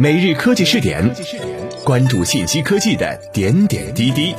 [0.00, 1.12] 每日科技试点，
[1.84, 4.32] 关注信息科技的点点滴滴。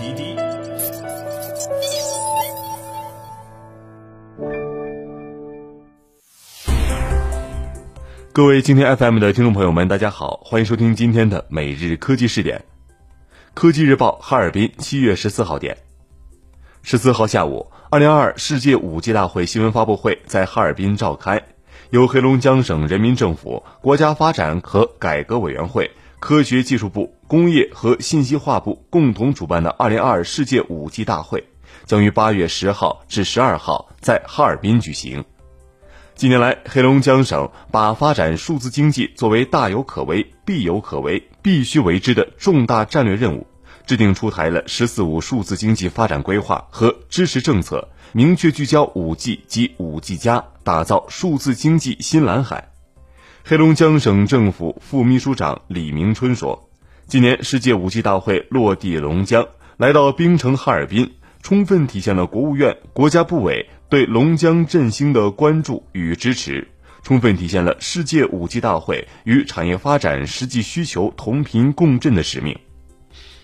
[8.32, 12.64] 各位今天 FM 的听众朋友们，大家好，欢迎收听今天的每日科技试点。
[13.54, 15.78] 科技日报哈尔滨七月十四号电，
[16.84, 21.44] 十四号下午，二零二二世界五 G 大会新闻发布会在哈尔滨召开。
[21.92, 25.90] 由黑龙江省人民政府国家发展和改革委员会、
[26.20, 31.44] 科学技术部、工业和信息化部共同主办的2022世界 5G 大会，
[31.86, 35.24] 将于8月10号至12号在哈尔滨举行。
[36.14, 43.48] 近年来，黑龙江省把发展数字经济作为大有可为、必有可为、必须为之的重大战略任务，
[43.90, 47.90] 制定出台了“十四五”数字经济发展规划和支持政策。
[48.12, 52.70] 明确聚焦五 G 及五 G 加，打造数字经济新蓝海。
[53.44, 56.70] 黑龙江省政府副秘书长李明春说
[57.10, 61.12] ：“今年世界五 G 大会落地龙江，来到冰城哈尔滨，
[61.42, 66.68] 充分体现了国务院、国家部委对龙江振兴的关注与支持，
[67.02, 72.56] 充分体现了世界五 G 大会与产业发展实际需求同频共振的使命。”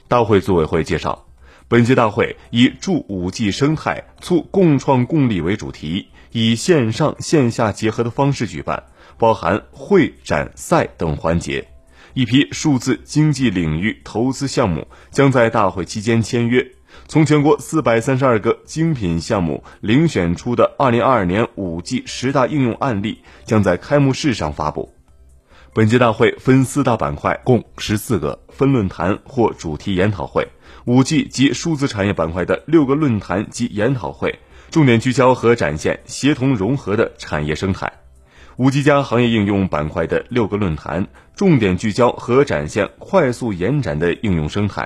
[0.08, 1.26] 大会组委会介绍。
[1.68, 8.84] 本届大会以助五 G 生态、促共创共利为主题，以线上线下结合的方式举办，
[9.18, 11.68] 包含会展赛等环节。
[12.14, 16.66] 一批数字经济领域投资项目将在大会期间签约。
[17.08, 24.95] 从全国四百三十二个精品项目遴选出的二零二二年五 G 十大应用案例将在开幕式上发布。
[25.76, 30.48] 本届大会分四大板块，共十四个分论坛或主题研讨会。
[30.86, 34.40] 五 G 及数字产业板块的六个论坛及研讨会，
[34.72, 37.90] 重点聚焦和展现协同融合的产业生态；
[38.56, 44.86] 五 G 加行业应用板块的六个论坛，重点聚焦和展现快速延展的应用生态；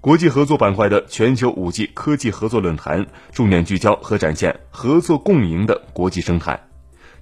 [0.00, 6.60] 国际合作板块的全球五 G 科技合作论坛，重点聚焦和展现合作共赢的国际生态；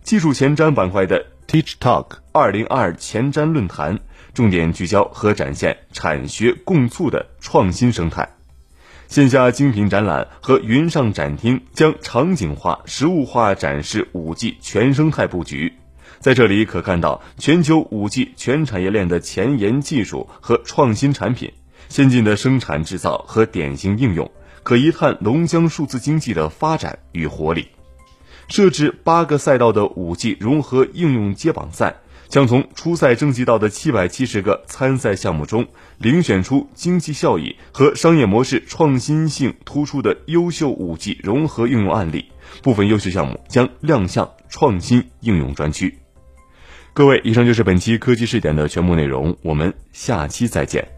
[0.03, 4.01] 技术前瞻板块的 Teach Talk 二零二前瞻论坛。
[4.35, 8.29] 重点聚焦和展现产学共促的创新生态，
[9.09, 15.73] 线下精品展览和云上展厅将场景化、实物化展示五 G 全生态布局。
[16.19, 21.51] 在这里可看到全球五 G 全产业链的前沿技术和创新产品、
[21.89, 24.31] 先进的生产制造和典型应用，
[24.63, 27.69] 可一探龙江数字经济的发展与活力。
[28.49, 31.97] 设置八个赛道的五 G 融合应用接榜赛。
[32.29, 35.69] 将从初赛征集到的七百七十个参赛项目中，
[36.01, 42.33] 遴选出经济效益和商业模式创新性突出的优秀五 G 融合应用案例。
[42.63, 45.99] 部分优秀项目将亮相创新应用专区。
[46.93, 50.96] 各位，以上就是本期科技试点的全部内容，我们下期再见。